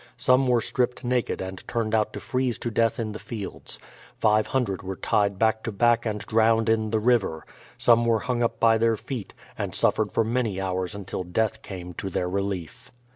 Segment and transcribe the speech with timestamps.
[0.17, 3.77] Some were stripped naked and turned out to freeze to death in the fields.
[4.17, 7.45] Five hundred were tied back to back and drowned in the river.
[7.77, 11.93] Some were hung up by their feet, and suffered for many hours until death came
[11.93, 12.91] to their relief.